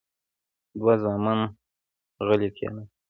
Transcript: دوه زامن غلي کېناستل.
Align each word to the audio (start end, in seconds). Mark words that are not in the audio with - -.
دوه 0.79 0.93
زامن 1.03 1.39
غلي 2.27 2.49
کېناستل. 2.57 2.95